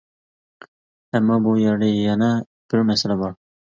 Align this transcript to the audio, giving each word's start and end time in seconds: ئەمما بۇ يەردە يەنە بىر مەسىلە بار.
ئەمما 1.13 1.39
بۇ 1.45 1.55
يەردە 1.67 1.93
يەنە 1.93 2.35
بىر 2.53 2.87
مەسىلە 2.93 3.25
بار. 3.27 3.43